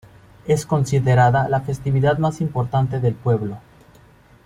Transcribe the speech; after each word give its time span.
Es 0.47 0.65
considerada 0.65 1.47
la 1.47 1.61
festividad 1.61 2.17
más 2.17 2.41
importante 2.41 2.99
del 2.99 3.13
pueblo. 3.13 3.59